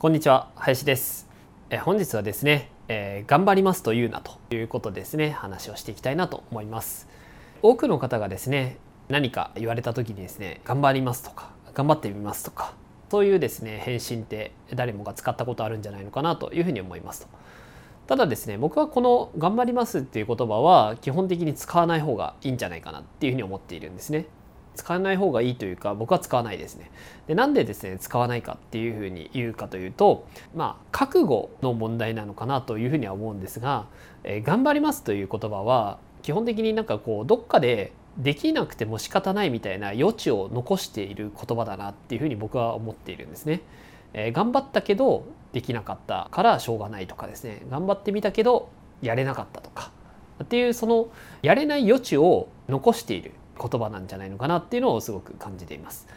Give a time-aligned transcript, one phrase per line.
[0.00, 1.28] こんにちは林です。
[1.68, 5.28] え本日はですね、えー、頑張りますというなということですね。
[5.28, 7.06] 話をしていきたいなと思います。
[7.60, 8.78] 多くの方がですね
[9.10, 12.72] 何か言われた時にですね頑張りますとか頑張ってみますとか
[13.10, 17.28] そういうですね返信って誰もが使ったことあるんじゃないのかなというふうに思いますと。
[18.06, 24.24] ただですね僕はこの「頑張ります」っていう言葉は基本的に使わない方がいいんじゃないかなっていうふうに思っているんですね。
[24.74, 26.90] 使わない方がいいというか僕は使わないですね。
[27.26, 33.86] でなんでですね使わないかっていうふうに言うかというとまあ覚悟の問題なのかなというふうには思うんですが
[34.24, 43.60] 「えー、頑張ります」という言葉は基本的になんかこうどっかでできなくても仕方ないみたいな余地を残している言葉だなっていうふうに僕は思っているんですね。
[44.12, 48.68] えー、頑張ったけどできなかったからしょうがないとかですね頑張ってみたけど
[49.02, 49.90] やれなかったとか
[50.42, 51.08] っていうその
[51.42, 56.08] やれない余地を残している言葉なんじゃないのかなっていうのをすごく感じています。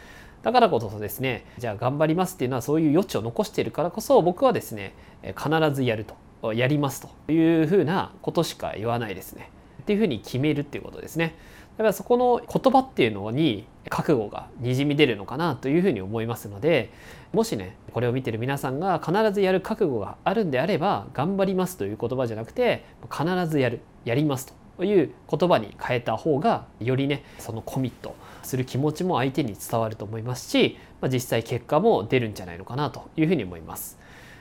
[0.42, 6.04] だからこそですねじゃあ頑張りますっていうのはそういう余地を残しているからこそ僕はですね必ずやる
[6.42, 9.50] とやりますというふうなことしか言わないですね。
[9.82, 11.34] っていうふうに決めるっていうことですね。
[11.76, 16.90] だからそこの言葉っていうのに覚悟がにじみ出るのかなというふうに思いますので
[17.32, 24.63] もしねこれを見てる皆さんが必ずやる覚悟があるんであれば頑張りますという言葉じゃなくて必ずやるやりますと。
[24.76, 33.98] という言葉に変えた方がよりねそのコミットする気持ちも相手に伝わると思いますし、まあ、実際結果も出るんじゃないのかなというふうに思います。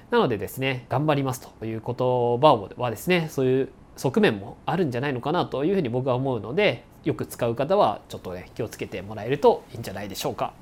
[0.09, 10.53] なのでですね頑張りますという言葉はですねそういう側面もあるんじゃないのかなというふうに僕は思うのでよく使う方はちょっとね気をつけてもらえるといいんじゃないでしょうか。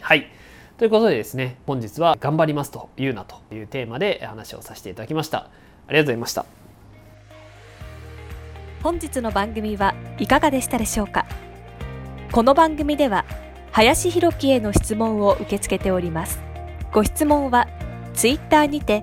[0.00, 0.28] はい
[0.78, 5.48] ということでですね本日は「頑張りますと言うな」というテーマで話をさせていただきました。
[5.86, 6.63] ありがとうございました。
[8.84, 11.24] 本日の番組はいかがでしたでしょうか？
[12.32, 13.24] この番組では
[13.72, 16.38] 林博樹への質問を受け付けております。
[16.92, 17.66] ご質問は
[18.12, 19.02] ツイッターにて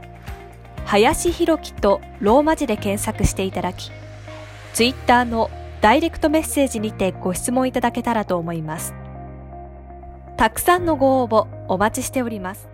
[0.86, 3.92] 林博樹とローマ字で検索していただき
[4.74, 5.50] ツイッターの
[5.82, 8.94] ダイレクトメッセージにてご質問いただけたらと思います。
[10.38, 12.70] たくさんのご応募お待ちしております。